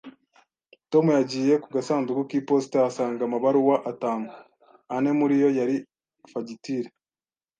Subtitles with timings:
[0.91, 4.27] Tom yagiye ku gasanduku k'iposita ahasanga amabaruwa atanu,
[4.95, 5.75] ane muri yo yari
[6.31, 6.89] fagitire.